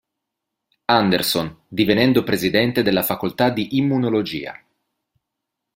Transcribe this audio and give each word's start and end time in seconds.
Anderson, 0.85 1.59
divenendo 1.67 2.23
presidente 2.23 2.81
della 2.81 3.03
facoltà 3.03 3.51
di 3.51 3.77
Immunologia. 3.77 4.59